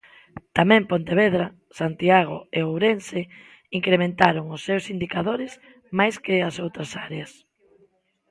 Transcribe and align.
Tamén 0.57 0.89
Pontevedra, 0.91 1.47
Santiago 1.79 2.37
e 2.57 2.59
Ourense 2.69 3.21
incrementaron 3.79 4.45
os 4.55 4.61
seus 4.67 4.83
indicadores 4.93 5.51
máis 5.99 6.15
que 6.25 6.35
as 6.49 6.55
outras 6.65 6.89
áreas. 7.07 7.31